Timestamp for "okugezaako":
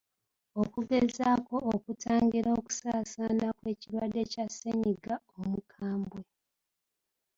0.61-1.55